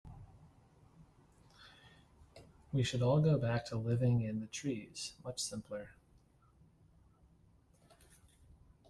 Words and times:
We 2.73 2.81
should 2.81 3.03
all 3.03 3.21
go 3.21 3.37
back 3.37 3.65
to 3.67 3.75
living 3.77 4.23
in 4.23 4.39
the 4.39 4.47
trees, 4.47 5.13
much 5.23 5.39
simpler. 5.39 5.91